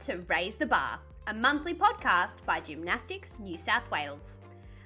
[0.00, 4.38] to Raise the Bar, a monthly podcast by Gymnastics New South Wales.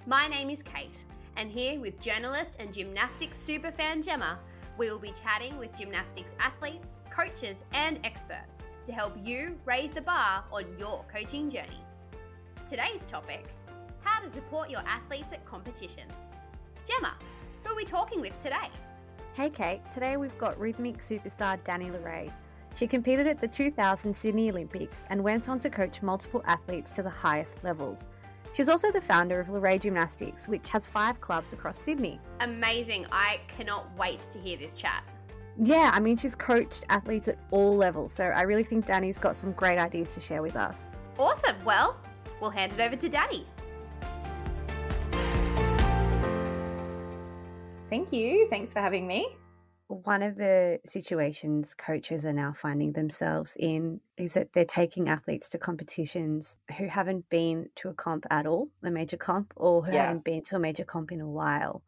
[0.07, 1.05] My name is Kate,
[1.37, 4.39] and here with journalist and gymnastics superfan Gemma,
[4.79, 10.01] we will be chatting with gymnastics athletes, coaches, and experts to help you raise the
[10.01, 11.85] bar on your coaching journey.
[12.67, 13.45] Today's topic
[14.01, 16.05] how to support your athletes at competition.
[16.87, 17.15] Gemma,
[17.65, 18.71] who are we talking with today?
[19.35, 22.01] Hey Kate, today we've got rhythmic superstar Dani Le
[22.75, 27.03] She competed at the 2000 Sydney Olympics and went on to coach multiple athletes to
[27.03, 28.09] the highest levels.
[28.53, 32.21] She's also the founder of Le Gymnastics, which has five clubs across Sydney.
[32.41, 33.07] Amazing.
[33.11, 35.05] I cannot wait to hear this chat.
[35.59, 39.37] Yeah, I mean, she's coached athletes at all levels, so I really think Dani's got
[39.37, 40.87] some great ideas to share with us.
[41.19, 41.57] Awesome.
[41.65, 41.97] Well,
[42.41, 43.45] we'll hand it over to Dani.
[47.91, 48.49] Thank you.
[48.49, 49.37] Thanks for having me.
[49.93, 55.51] One of the situations coaches are now finding themselves in is that they're taking athletes
[55.51, 59.93] to competitions who haven't been to a comp at all, a major comp, or who
[59.93, 60.05] yeah.
[60.05, 61.83] haven't been to a major comp in a while.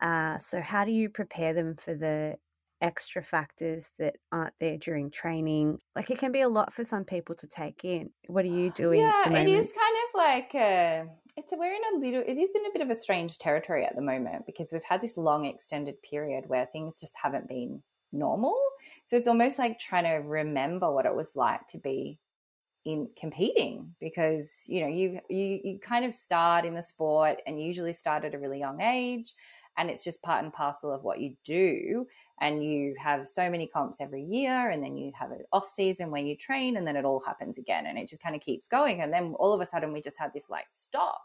[0.00, 2.36] Uh, so, how do you prepare them for the
[2.80, 5.78] extra factors that aren't there during training?
[5.94, 8.10] Like, it can be a lot for some people to take in.
[8.28, 9.00] What are you doing?
[9.00, 11.06] Yeah, it is kind of like a
[11.36, 13.84] it's a, we're in a little it is in a bit of a strange territory
[13.84, 17.82] at the moment because we've had this long extended period where things just haven't been
[18.12, 18.56] normal.
[19.04, 22.18] So it's almost like trying to remember what it was like to be
[22.84, 27.60] in competing because you know you you you kind of start in the sport and
[27.60, 29.34] usually start at a really young age
[29.76, 32.06] and it's just part and parcel of what you do.
[32.40, 36.10] And you have so many comps every year and then you have an off season
[36.10, 38.68] where you train and then it all happens again and it just kind of keeps
[38.68, 39.00] going.
[39.00, 41.22] And then all of a sudden we just had this like stop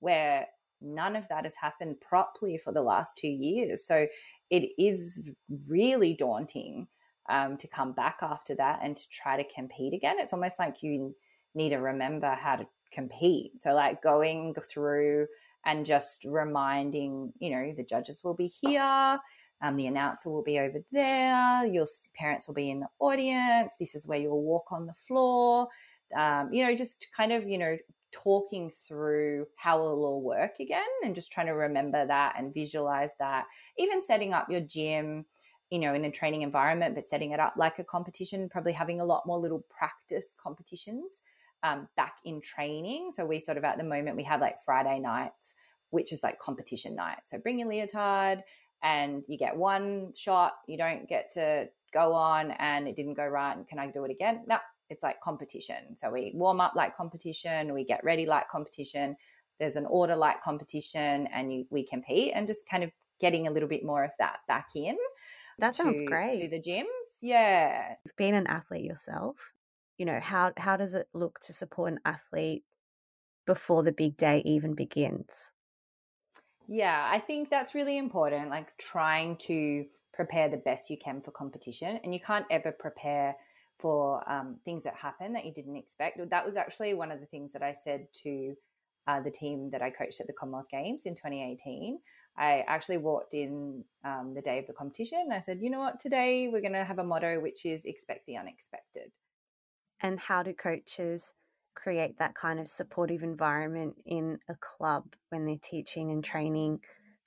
[0.00, 0.46] where
[0.82, 3.86] none of that has happened properly for the last two years.
[3.86, 4.06] So
[4.50, 5.28] it is
[5.66, 6.88] really daunting
[7.28, 10.16] um, to come back after that and to try to compete again.
[10.18, 11.14] It's almost like you
[11.54, 13.62] need to remember how to compete.
[13.62, 15.26] So like going through
[15.64, 19.18] and just reminding you know the judges will be here
[19.62, 21.66] um, the announcer will be over there.
[21.66, 21.84] Your
[22.14, 23.74] parents will be in the audience.
[23.78, 25.68] This is where you'll walk on the floor.
[26.16, 27.76] Um, you know, just kind of, you know,
[28.10, 33.12] talking through how it'll all work again and just trying to remember that and visualize
[33.18, 33.44] that.
[33.78, 35.26] Even setting up your gym,
[35.70, 39.00] you know, in a training environment, but setting it up like a competition, probably having
[39.00, 41.20] a lot more little practice competitions
[41.62, 43.10] um, back in training.
[43.14, 45.54] So we sort of at the moment we have like Friday nights,
[45.90, 47.18] which is like competition night.
[47.24, 48.42] So bring your leotard,
[48.82, 53.26] and you get one shot, you don't get to go on and it didn't go
[53.26, 53.54] right.
[53.56, 54.44] And can I do it again?
[54.46, 54.56] No,
[54.88, 55.96] it's like competition.
[55.96, 59.16] So we warm up like competition, we get ready like competition.
[59.58, 62.90] There's an order like competition, and you, we compete, and just kind of
[63.20, 64.96] getting a little bit more of that back in.
[65.58, 66.40] That sounds great.
[66.40, 66.84] To the gyms,
[67.20, 67.96] yeah.
[68.02, 69.52] You've been an athlete yourself.
[70.00, 72.64] You know how how does it look to support an athlete
[73.46, 75.52] before the big day even begins?
[76.66, 78.48] Yeah, I think that's really important.
[78.48, 79.84] Like trying to
[80.14, 83.36] prepare the best you can for competition, and you can't ever prepare
[83.78, 86.18] for um, things that happen that you didn't expect.
[86.30, 88.54] That was actually one of the things that I said to
[89.06, 91.98] uh, the team that I coached at the Commonwealth Games in 2018.
[92.38, 95.28] I actually walked in um, the day of the competition.
[95.30, 98.24] I said, you know what, today we're going to have a motto which is expect
[98.24, 99.12] the unexpected.
[100.02, 101.32] And how do coaches
[101.74, 106.82] create that kind of supportive environment in a club when they're teaching and training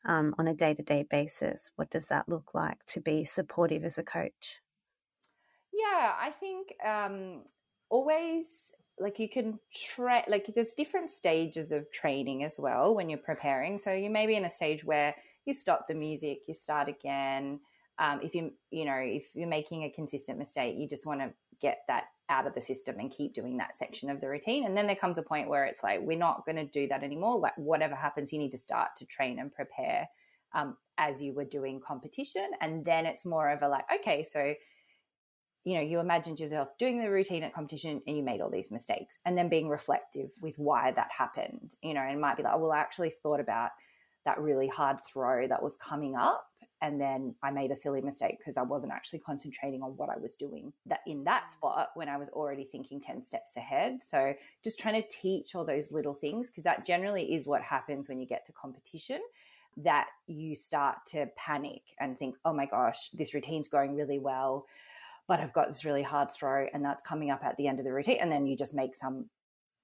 [0.06, 1.72] um, on a day to day basis?
[1.76, 4.62] What does that look like to be supportive as a coach?
[5.72, 7.46] Yeah, I think um,
[7.90, 13.18] always like you can try, like there's different stages of training as well when you're
[13.18, 13.80] preparing.
[13.80, 17.60] So you may be in a stage where you stop the music, you start again.
[17.98, 21.34] Um, if you you know if you're making a consistent mistake, you just want to
[21.60, 24.66] get that out of the system and keep doing that section of the routine.
[24.66, 27.04] And then there comes a point where it's like, we're not going to do that
[27.04, 27.40] anymore.
[27.40, 30.08] Like, whatever happens, you need to start to train and prepare
[30.56, 32.50] um, as you were doing competition.
[32.62, 34.54] And then it's more of a like, okay, so,
[35.66, 38.72] you know, you imagined yourself doing the routine at competition and you made all these
[38.72, 42.54] mistakes and then being reflective with why that happened, you know, and might be like,
[42.56, 43.72] oh, well, I actually thought about
[44.26, 46.46] that really hard throw that was coming up
[46.84, 50.18] and then I made a silly mistake because I wasn't actually concentrating on what I
[50.18, 51.52] was doing that in that mm.
[51.52, 54.00] spot when I was already thinking 10 steps ahead.
[54.04, 54.34] So
[54.66, 58.20] just trying to teach all those little things because that generally is what happens when
[58.20, 59.22] you get to competition
[59.78, 64.68] that you start to panic and think, "Oh my gosh, this routine's going really well,
[65.26, 67.86] but I've got this really hard throw and that's coming up at the end of
[67.86, 69.30] the routine." And then you just make some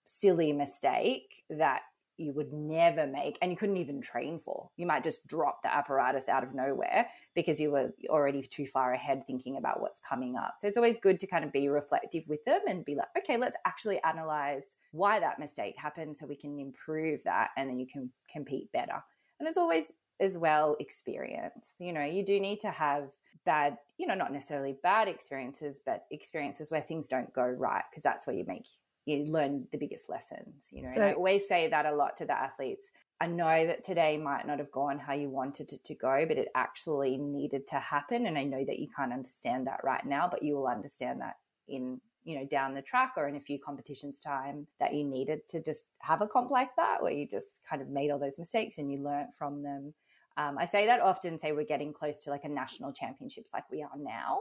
[0.06, 1.84] silly mistake that
[2.20, 4.70] you would never make and you couldn't even train for.
[4.78, 8.94] You might just drop the apparatus out of nowhere because you were already too far
[8.94, 10.56] ahead thinking about what's coming up.
[10.60, 13.38] So it's always good to kind of be reflective with them and be like, okay,
[13.38, 17.88] let's actually analyze why that mistake happened so we can improve that and then you
[17.88, 19.04] can compete better.
[19.40, 21.76] And it's always as well experience.
[21.80, 23.10] You know, you do need to have
[23.46, 28.04] bad, you know, not necessarily bad experiences, but experiences where things don't go right because
[28.04, 28.68] that's where you make
[29.06, 30.68] you learn the biggest lessons.
[30.72, 32.92] You know, so, and I always say that a lot to the athletes.
[33.22, 36.38] I know that today might not have gone how you wanted it to go, but
[36.38, 38.28] it actually needed to happen.
[38.28, 41.36] And I know that you can't understand that right now, but you will understand that
[41.68, 45.40] in you know down the track or in a few competitions time that you needed
[45.48, 48.38] to just have a comp like that where you just kind of made all those
[48.38, 49.94] mistakes and you learnt from them
[50.40, 53.70] um, I say that often, say we're getting close to like a national championships like
[53.70, 54.40] we are now,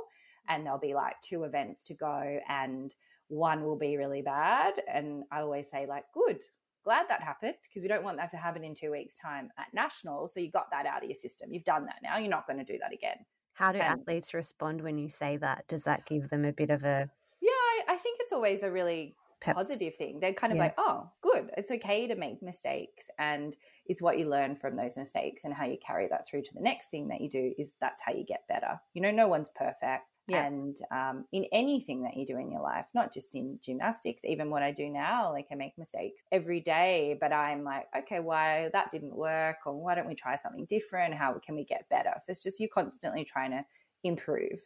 [0.49, 2.94] and there'll be like two events to go, and
[3.28, 4.75] one will be really bad.
[4.92, 6.40] And I always say, like, good,
[6.84, 9.66] glad that happened because we don't want that to happen in two weeks' time at
[9.72, 10.28] national.
[10.28, 11.52] So you got that out of your system.
[11.52, 12.19] You've done that now.
[12.19, 13.16] You're not going to do that again.
[13.52, 15.64] How do and, athletes respond when you say that?
[15.69, 17.10] Does that give them a bit of a.
[17.40, 19.56] Yeah, I, I think it's always a really Pep.
[19.56, 20.20] positive thing.
[20.20, 20.64] They're kind of yeah.
[20.64, 21.50] like, oh, good.
[21.56, 23.06] It's okay to make mistakes.
[23.19, 23.54] And
[23.86, 26.60] it's what you learn from those mistakes and how you carry that through to the
[26.60, 28.80] next thing that you do is that's how you get better.
[28.94, 30.04] You know, no one's perfect.
[30.28, 30.44] Yeah.
[30.46, 34.50] And um, in anything that you do in your life, not just in gymnastics, even
[34.50, 38.69] what I do now, like I make mistakes every day, but I'm like, okay, why
[38.72, 41.14] that didn't work, or why don't we try something different?
[41.14, 42.12] How can we get better?
[42.20, 43.64] So it's just you constantly trying to
[44.04, 44.60] improve.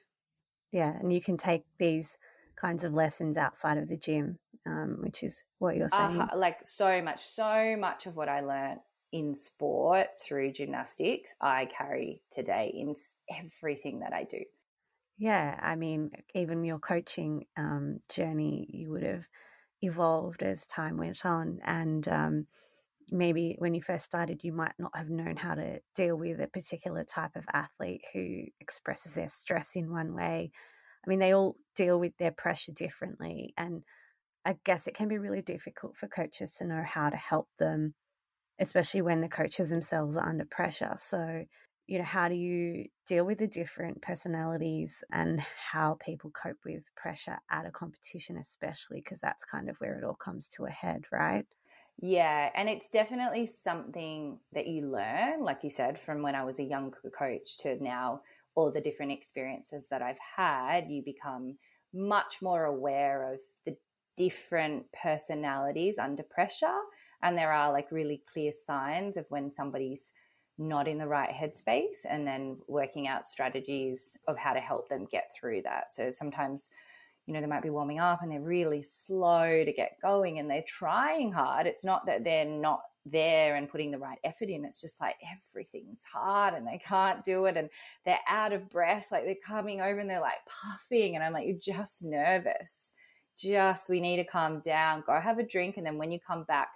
[0.73, 0.99] Yeah.
[0.99, 2.17] And you can take these
[2.57, 6.21] kinds of lessons outside of the gym, um, which is what you're saying.
[6.21, 8.81] Uh, like so much, so much of what I learned
[9.13, 12.95] in sport through gymnastics, I carry today in
[13.31, 14.41] everything that I do.
[15.23, 19.29] Yeah, I mean, even your coaching um, journey, you would have
[19.81, 21.61] evolved as time went on.
[21.65, 22.47] And um,
[23.11, 26.49] maybe when you first started, you might not have known how to deal with a
[26.49, 30.53] particular type of athlete who expresses their stress in one way.
[31.07, 33.55] I mean, they all deal with their pressure differently.
[33.59, 33.85] And
[34.45, 37.95] I guess it can be really difficult for coaches to know how to help them
[38.61, 40.93] especially when the coaches themselves are under pressure.
[40.97, 41.45] So,
[41.87, 46.85] you know, how do you deal with the different personalities and how people cope with
[46.95, 50.71] pressure at a competition, especially because that's kind of where it all comes to a
[50.71, 51.47] head, right?
[52.01, 56.59] Yeah, and it's definitely something that you learn, like you said, from when I was
[56.59, 58.23] a young coach to now,
[58.55, 61.59] all the different experiences that I've had, you become
[61.95, 63.77] much more aware of the
[64.17, 66.81] different personalities under pressure
[67.23, 70.11] and there are like really clear signs of when somebody's
[70.69, 75.07] not in the right headspace and then working out strategies of how to help them
[75.11, 75.95] get through that.
[75.95, 76.71] So sometimes
[77.27, 80.51] you know they might be warming up and they're really slow to get going and
[80.51, 81.67] they're trying hard.
[81.67, 84.65] It's not that they're not there and putting the right effort in.
[84.65, 85.17] It's just like
[85.51, 87.69] everything's hard and they can't do it and
[88.05, 89.09] they're out of breath.
[89.11, 92.91] Like they're coming over and they're like puffing and i'm like you're just nervous.
[93.39, 95.03] Just we need to calm down.
[95.07, 96.69] Go have a drink and then when you come back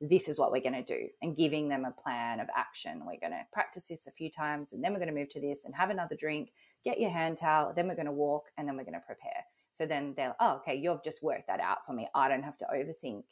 [0.00, 3.00] this is what we're going to do and giving them a plan of action.
[3.00, 5.40] We're going to practice this a few times and then we're going to move to
[5.40, 6.52] this and have another drink,
[6.84, 9.44] get your hand towel, then we're going to walk and then we're going to prepare.
[9.72, 12.08] So then they're, oh, okay, you've just worked that out for me.
[12.14, 13.24] I don't have to overthink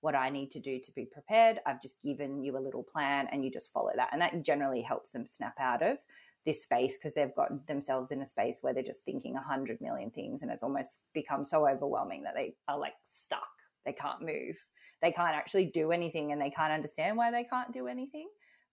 [0.00, 1.60] what I need to do to be prepared.
[1.66, 4.10] I've just given you a little plan and you just follow that.
[4.12, 5.98] And that generally helps them snap out of
[6.46, 9.80] this space because they've got themselves in a space where they're just thinking a hundred
[9.80, 13.42] million things and it's almost become so overwhelming that they are like stuck.
[13.84, 14.56] They can't move
[15.02, 18.28] they can't actually do anything and they can't understand why they can't do anything.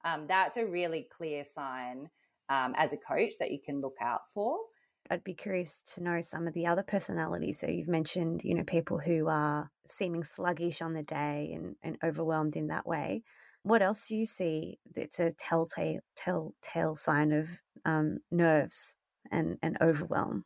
[0.05, 2.10] Um, that's a really clear sign
[2.50, 4.57] um, as a coach that you can look out for.
[5.10, 7.60] I'd be curious to know some of the other personalities.
[7.60, 11.98] So you've mentioned, you know, people who are seeming sluggish on the day and, and
[12.03, 13.24] overwhelmed in that way.
[13.63, 17.50] What else do you see that's a telltale telltale sign of
[17.86, 18.96] um, nerves
[19.31, 20.46] and, and overwhelm?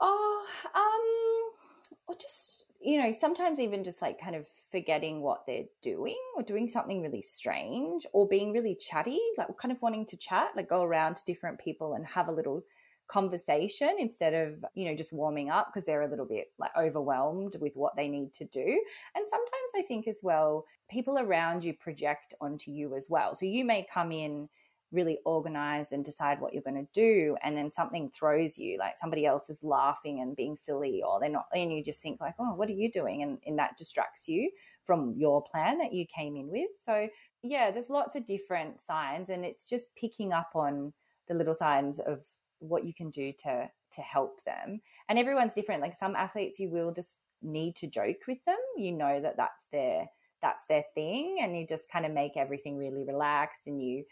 [0.00, 2.57] Oh, um, or just
[2.88, 7.02] you know, sometimes even just like kind of forgetting what they're doing or doing something
[7.02, 11.14] really strange or being really chatty, like kind of wanting to chat, like go around
[11.16, 12.64] to different people and have a little
[13.06, 17.56] conversation instead of, you know, just warming up because they're a little bit like overwhelmed
[17.60, 18.82] with what they need to do.
[19.14, 23.34] And sometimes I think as well, people around you project onto you as well.
[23.34, 24.48] So you may come in
[24.90, 28.96] really organize and decide what you're going to do and then something throws you like
[28.96, 32.34] somebody else is laughing and being silly or they're not and you just think like
[32.38, 33.22] oh what are you doing?
[33.22, 34.50] And, and that distracts you
[34.84, 36.70] from your plan that you came in with.
[36.80, 37.08] So
[37.42, 40.92] yeah there's lots of different signs and it's just picking up on
[41.28, 42.24] the little signs of
[42.60, 44.80] what you can do to to help them.
[45.08, 45.82] And everyone's different.
[45.82, 48.56] Like some athletes you will just need to joke with them.
[48.76, 50.06] You know that that's their
[50.42, 54.04] that's their thing and you just kind of make everything really relaxed and you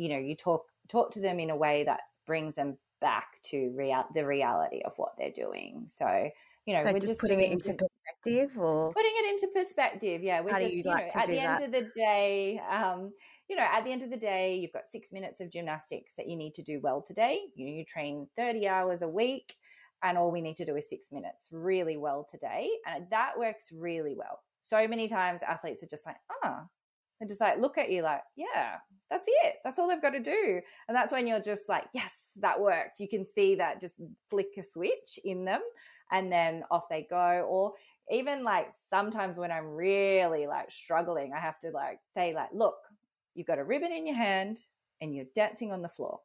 [0.00, 3.72] you know you talk talk to them in a way that brings them back to
[3.76, 6.30] real the reality of what they're doing so
[6.66, 10.22] you know so we're just, just putting it into perspective or putting it into perspective
[10.22, 11.60] yeah we're just you, you like know at the that?
[11.60, 13.12] end of the day um
[13.48, 16.28] you know at the end of the day you've got six minutes of gymnastics that
[16.28, 19.56] you need to do well today you know you train 30 hours a week
[20.02, 23.70] and all we need to do is six minutes really well today and that works
[23.72, 26.68] really well so many times athletes are just like, ah, oh.
[27.20, 28.76] And just like look at you like, yeah,
[29.10, 29.56] that's it.
[29.64, 30.60] That's all they've got to do.
[30.88, 33.00] And that's when you're just like, yes, that worked.
[33.00, 35.60] You can see that just flick a switch in them
[36.10, 37.46] and then off they go.
[37.48, 37.72] Or
[38.10, 42.76] even like sometimes when I'm really like struggling, I have to like say, like, look,
[43.34, 44.60] you've got a ribbon in your hand
[45.00, 46.20] and you're dancing on the floor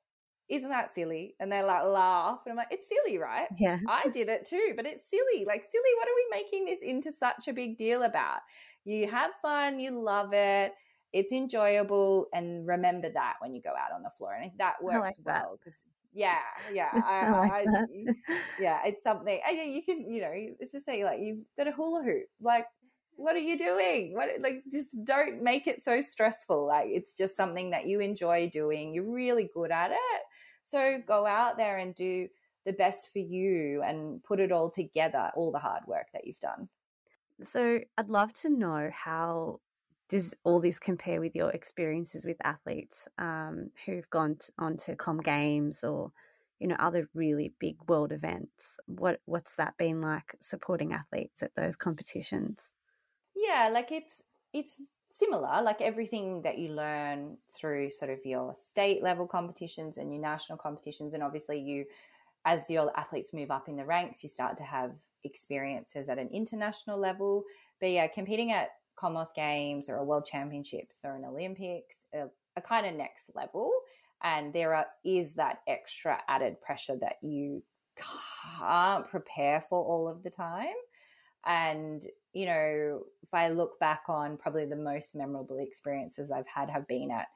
[0.50, 1.36] isn't that silly?
[1.40, 2.40] And they like laugh.
[2.46, 3.48] And I'm like, it's silly, right?
[3.58, 3.80] Yeah.
[3.88, 5.46] I did it too, but it's silly.
[5.46, 8.40] Like, silly, what are we making this into such a big deal about?
[8.84, 10.74] You have fun, you love it,
[11.16, 12.28] it's enjoyable.
[12.34, 14.34] And remember that when you go out on the floor.
[14.34, 15.80] And that works like well because
[16.14, 16.40] yeah,
[16.74, 18.14] yeah, I, I, like I
[18.60, 19.40] yeah, it's something.
[19.48, 22.26] I, you can, you know, it's to say like you've got a hula hoop.
[22.42, 22.66] Like,
[23.16, 24.14] what are you doing?
[24.14, 26.68] What like just don't make it so stressful.
[26.68, 28.94] Like it's just something that you enjoy doing.
[28.94, 30.22] You're really good at it.
[30.66, 32.28] So go out there and do
[32.66, 36.40] the best for you and put it all together, all the hard work that you've
[36.42, 36.68] done.
[37.42, 39.60] So I'd love to know how
[40.08, 45.20] does all this compare with your experiences with athletes um, who've gone on to Com
[45.20, 46.12] Games or
[46.60, 48.80] you know other really big world events?
[48.86, 52.74] What what's that been like supporting athletes at those competitions?
[53.36, 59.02] Yeah, like it's it's similar, like everything that you learn through sort of your state
[59.04, 61.14] level competitions and your national competitions.
[61.14, 61.86] And obviously, you,
[62.46, 64.92] as your athletes move up in the ranks, you start to have
[65.24, 67.44] experiences at an international level.
[67.80, 72.26] But yeah, competing at Commonwealth Games or a World Championships or an Olympics a,
[72.58, 73.72] are kind of next level.
[74.24, 77.64] And there are, is that extra added pressure that you
[78.60, 80.74] can't prepare for all of the time.
[81.46, 86.70] And you know, if I look back on probably the most memorable experiences I've had
[86.70, 87.28] have been at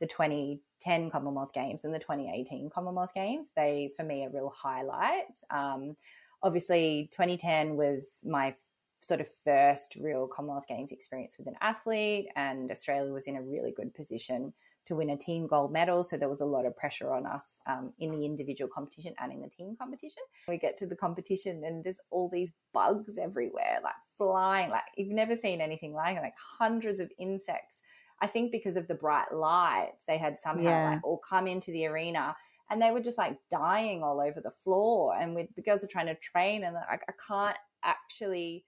[0.00, 3.48] the 2010 Commonwealth Games and the 2018 Commonwealth Games.
[3.56, 5.44] They, for me, are real highlights.
[5.50, 5.96] Um,
[6.42, 8.54] obviously, 2010 was my
[9.00, 13.42] sort of first real Commonwealth Games experience with an athlete, and Australia was in a
[13.42, 14.52] really good position
[14.88, 16.02] to win a team gold medal.
[16.02, 19.30] So there was a lot of pressure on us um, in the individual competition and
[19.30, 20.22] in the team competition.
[20.48, 25.12] We get to the competition and there's all these bugs everywhere, like flying, like you've
[25.12, 27.82] never seen anything like like hundreds of insects.
[28.20, 30.90] I think because of the bright lights, they had somehow yeah.
[30.90, 32.34] like all come into the arena
[32.70, 35.14] and they were just like dying all over the floor.
[35.14, 38.64] And with the girls are trying to train and like, I can't actually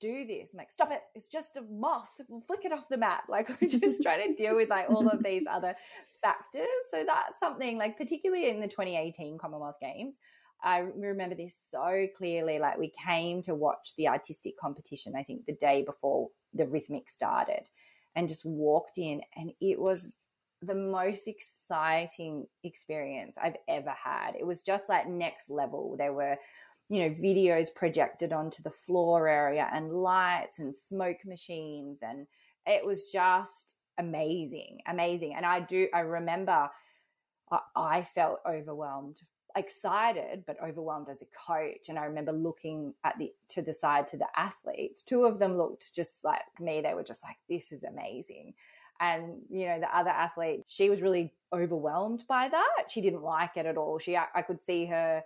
[0.00, 0.50] do this.
[0.52, 1.00] I'm like, stop it.
[1.14, 2.20] It's just a moth.
[2.46, 3.24] Flick it off the mat.
[3.28, 5.74] Like we're just trying to deal with like all of these other
[6.22, 6.66] factors.
[6.90, 10.18] So that's something like particularly in the 2018 Commonwealth Games.
[10.62, 12.58] I remember this so clearly.
[12.58, 17.10] Like we came to watch the artistic competition, I think the day before the rhythmic
[17.10, 17.68] started,
[18.14, 20.10] and just walked in, and it was
[20.62, 24.34] the most exciting experience I've ever had.
[24.38, 25.96] It was just like next level.
[25.98, 26.36] There were
[26.88, 32.00] you know, videos projected onto the floor area and lights and smoke machines.
[32.02, 32.26] And
[32.64, 35.34] it was just amazing, amazing.
[35.36, 36.68] And I do, I remember
[37.74, 39.20] I, felt overwhelmed,
[39.56, 41.88] excited, but overwhelmed as a coach.
[41.88, 45.02] And I remember looking at the, to the side to the athletes.
[45.02, 46.80] Two of them looked just like me.
[46.80, 48.54] They were just like, this is amazing.
[49.00, 52.84] And, you know, the other athlete, she was really overwhelmed by that.
[52.88, 53.98] She didn't like it at all.
[53.98, 55.22] She, I could see her,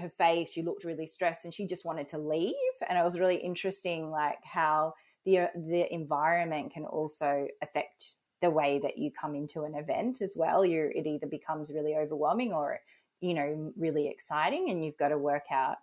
[0.00, 2.54] her face she looked really stressed and she just wanted to leave.
[2.88, 4.94] And it was really interesting like how
[5.24, 10.20] the uh, the environment can also affect the way that you come into an event
[10.20, 10.64] as well.
[10.64, 12.80] You it either becomes really overwhelming or
[13.20, 15.76] you know really exciting and you've got to work out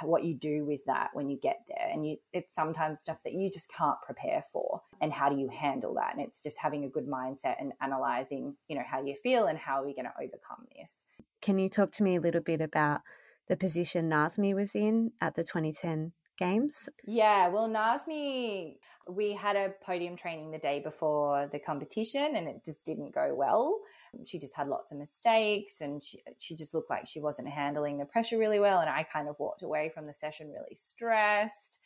[0.00, 1.88] what you do with that when you get there.
[1.92, 4.80] And you it's sometimes stuff that you just can't prepare for.
[5.00, 6.14] And how do you handle that?
[6.16, 9.58] And it's just having a good mindset and analyzing you know how you feel and
[9.58, 11.04] how are we going to overcome this?
[11.40, 13.00] Can you talk to me a little bit about
[13.48, 16.88] the position Naazmi was in at the 2010 games?
[17.04, 22.64] Yeah, well, Naazmi, we had a podium training the day before the competition and it
[22.64, 23.78] just didn't go well.
[24.24, 27.98] She just had lots of mistakes and she, she just looked like she wasn't handling
[27.98, 28.80] the pressure really well.
[28.80, 31.78] And I kind of walked away from the session really stressed.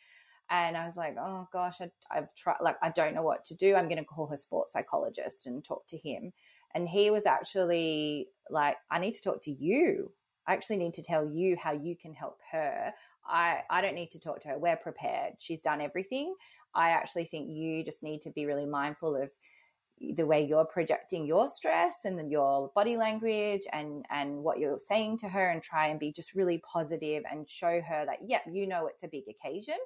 [0.49, 3.55] And I was like, oh gosh, I, I've tried, like, I don't know what to
[3.55, 3.75] do.
[3.75, 6.31] I'm going to call her sports psychologist and talk to him.
[6.73, 10.11] And he was actually like, I need to talk to you.
[10.47, 12.93] I actually need to tell you how you can help her.
[13.27, 14.57] I, I don't need to talk to her.
[14.57, 15.33] We're prepared.
[15.39, 16.35] She's done everything.
[16.73, 19.31] I actually think you just need to be really mindful of
[19.99, 25.17] the way you're projecting your stress and your body language and and what you're saying
[25.17, 28.67] to her and try and be just really positive and show her that yeah you
[28.67, 29.77] know it's a big occasion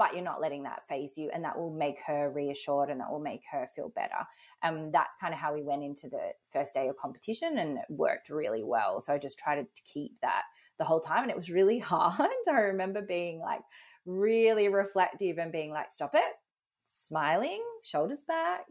[0.00, 3.10] but you're not letting that phase you and that will make her reassured and that
[3.10, 4.26] will make her feel better.
[4.62, 7.76] And um, that's kind of how we went into the first day of competition and
[7.76, 9.02] it worked really well.
[9.02, 10.44] So i just tried to keep that
[10.78, 12.30] the whole time and it was really hard.
[12.48, 13.60] I remember being like
[14.06, 16.32] really reflective and being like stop it.
[16.86, 18.64] Smiling shoulders back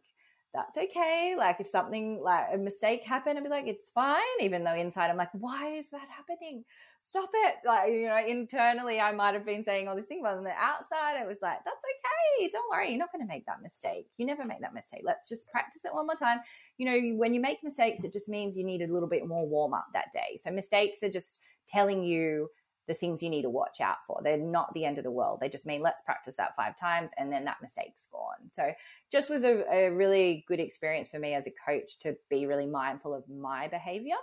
[0.54, 1.36] that's okay.
[1.38, 4.24] Like if something like a mistake happened, I'd be like, it's fine.
[4.40, 6.64] Even though inside I'm like, why is that happening?
[7.02, 7.56] Stop it.
[7.66, 10.52] Like, you know, internally I might have been saying all these things, but on the
[10.52, 12.50] outside it was like, that's okay.
[12.52, 12.90] Don't worry.
[12.90, 14.08] You're not going to make that mistake.
[14.18, 15.02] You never make that mistake.
[15.04, 16.40] Let's just practice it one more time.
[16.78, 19.48] You know, when you make mistakes, it just means you need a little bit more
[19.48, 20.38] warm up that day.
[20.38, 22.50] So mistakes are just telling you
[22.90, 24.20] the things you need to watch out for.
[24.24, 25.40] They're not the end of the world.
[25.40, 28.50] They just mean let's practice that five times and then that mistake's gone.
[28.50, 28.72] So
[29.12, 32.66] just was a, a really good experience for me as a coach to be really
[32.66, 34.16] mindful of my behavior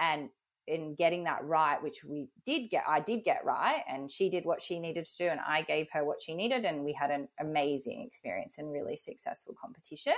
[0.00, 0.30] and
[0.66, 4.44] in getting that right, which we did get, I did get right, and she did
[4.44, 7.10] what she needed to do, and I gave her what she needed, and we had
[7.10, 10.12] an amazing experience and really successful competition.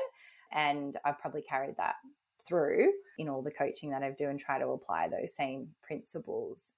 [0.51, 1.95] And I've probably carried that
[2.45, 6.71] through in all the coaching that I do and try to apply those same principles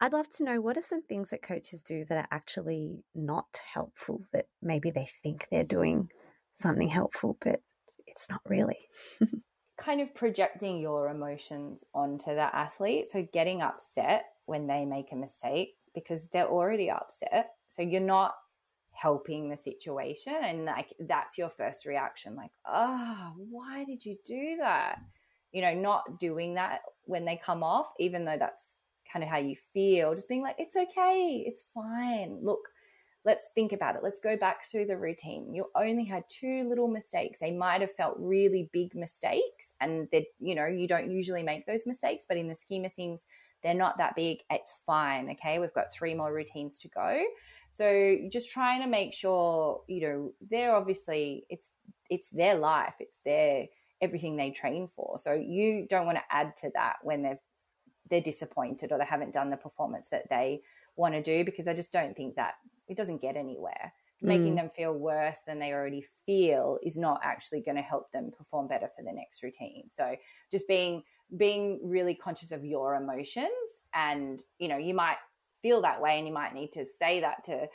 [0.00, 3.60] I'd love to know what are some things that coaches do that are actually not
[3.72, 6.08] helpful, that maybe they think they're doing
[6.54, 7.60] something helpful, but
[8.06, 8.78] it's not really.
[9.78, 13.10] kind of projecting your emotions onto the athlete.
[13.10, 17.52] So getting upset when they make a mistake because they're already upset.
[17.68, 18.34] So you're not
[18.92, 20.34] helping the situation.
[20.42, 24.98] And like that's your first reaction, like, oh, why did you do that?
[25.52, 28.77] You know, not doing that when they come off, even though that's
[29.12, 32.38] kind of how you feel, just being like, it's okay, it's fine.
[32.42, 32.68] Look,
[33.24, 34.02] let's think about it.
[34.02, 35.52] Let's go back through the routine.
[35.54, 37.40] You only had two little mistakes.
[37.40, 41.66] They might have felt really big mistakes, and that you know you don't usually make
[41.66, 43.24] those mistakes, but in the scheme of things,
[43.62, 44.38] they're not that big.
[44.50, 45.30] It's fine.
[45.30, 47.22] Okay, we've got three more routines to go.
[47.70, 51.70] So just trying to make sure you know they're obviously it's
[52.08, 52.94] it's their life.
[52.98, 53.66] It's their
[54.00, 55.18] everything they train for.
[55.18, 57.36] So you don't want to add to that when they've
[58.10, 60.62] they're disappointed or they haven't done the performance that they
[60.96, 62.54] want to do because I just don't think that
[62.88, 63.92] it doesn't get anywhere.
[64.22, 64.28] Mm.
[64.28, 68.32] Making them feel worse than they already feel is not actually going to help them
[68.36, 69.84] perform better for the next routine.
[69.90, 70.16] So
[70.50, 71.02] just being
[71.36, 73.48] being really conscious of your emotions
[73.94, 75.18] and you know you might
[75.60, 77.66] feel that way and you might need to say that to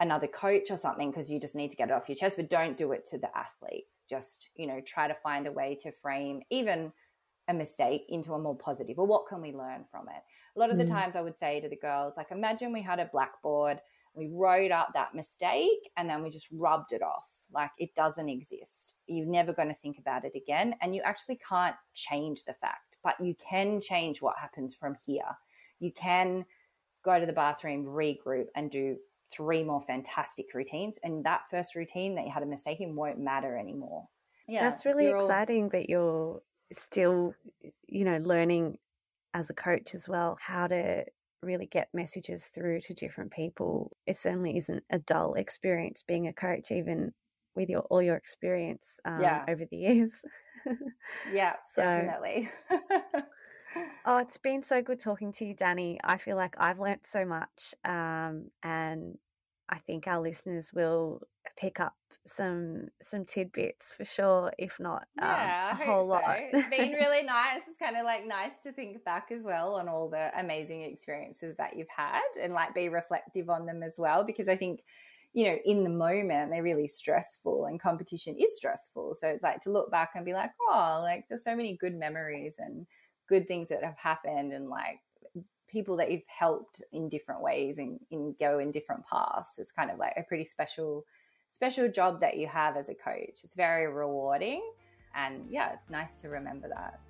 [0.00, 2.48] another coach or something because you just need to get it off your chest but
[2.48, 5.92] don't do it to the athlete just you know try to find a way to
[5.92, 6.90] frame even
[7.48, 10.22] a mistake into a more positive or what can we learn from it?
[10.56, 10.90] A lot of the mm.
[10.90, 13.80] times i would say to the girls like imagine we had a blackboard
[14.14, 17.28] we wrote up that mistake and then we just rubbed it off.
[17.52, 18.94] Like it doesn't exist.
[19.06, 22.96] You're never going to think about it again and you actually can't change the fact
[23.02, 25.36] but you can change what happens from here.
[25.78, 26.46] You can
[27.04, 28.96] go to the bathroom regroup and do
[29.30, 33.18] three more fantastic routines and that first routine that you had a mistake in won't
[33.18, 34.08] matter anymore.
[34.48, 35.70] Yeah that's really exciting all...
[35.70, 37.34] that you're still,
[37.86, 38.78] you know, learning
[39.34, 41.04] as a coach as well how to
[41.42, 43.96] really get messages through to different people.
[44.06, 47.12] It certainly isn't a dull experience being a coach, even
[47.54, 49.44] with your all your experience um, yeah.
[49.48, 50.24] over the years.
[51.32, 52.48] yeah, so, definitely.
[54.06, 55.98] oh, it's been so good talking to you, Dani.
[56.02, 59.18] I feel like I've learnt so much, um, and
[59.68, 61.22] I think our listeners will
[61.56, 61.94] pick up
[62.26, 66.08] some some tidbits for sure if not um, yeah, um, a whole so.
[66.08, 67.60] lot it's been really nice.
[67.68, 71.56] It's kind of like nice to think back as well on all the amazing experiences
[71.58, 74.82] that you've had and like be reflective on them as well because i think
[75.34, 79.14] you know in the moment they're really stressful and competition is stressful.
[79.14, 81.94] So it's like to look back and be like oh like there's so many good
[81.94, 82.86] memories and
[83.28, 85.00] good things that have happened and like
[85.74, 89.90] people that you've helped in different ways and, and go in different paths is kind
[89.90, 91.04] of like a pretty special
[91.50, 93.40] special job that you have as a coach.
[93.44, 94.62] It's very rewarding.
[95.14, 97.00] And yeah, it's nice to remember that.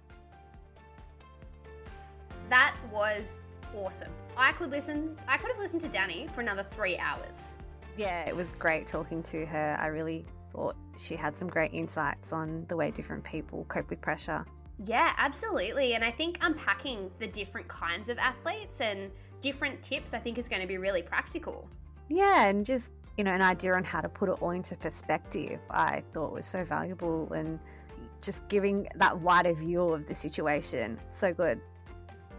[2.51, 3.39] That was
[3.75, 4.13] awesome.
[4.37, 7.55] I could listen, I could have listened to Dani for another three hours.
[7.97, 9.79] Yeah, it was great talking to her.
[9.81, 14.01] I really thought she had some great insights on the way different people cope with
[14.01, 14.45] pressure.
[14.83, 15.95] Yeah, absolutely.
[15.95, 19.11] And I think unpacking the different kinds of athletes and
[19.41, 21.69] different tips, I think, is going to be really practical.
[22.09, 25.61] Yeah, and just you know, an idea on how to put it all into perspective,
[25.71, 27.59] I thought was so valuable and
[28.21, 30.99] just giving that wider view of the situation.
[31.13, 31.61] So good.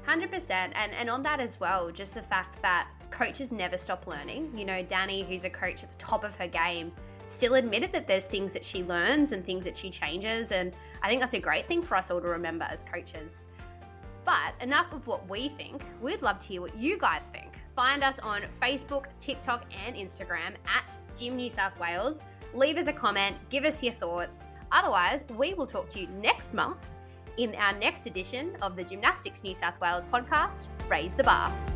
[0.07, 0.49] 100%.
[0.51, 4.51] And, and on that as well, just the fact that coaches never stop learning.
[4.57, 6.91] You know, Dani, who's a coach at the top of her game,
[7.27, 10.51] still admitted that there's things that she learns and things that she changes.
[10.51, 13.45] And I think that's a great thing for us all to remember as coaches.
[14.25, 15.83] But enough of what we think.
[16.01, 17.59] We'd love to hear what you guys think.
[17.75, 22.21] Find us on Facebook, TikTok, and Instagram at Gym New South Wales.
[22.53, 24.45] Leave us a comment, give us your thoughts.
[24.71, 26.77] Otherwise, we will talk to you next month
[27.37, 31.74] in our next edition of the Gymnastics New South Wales podcast, Raise the Bar.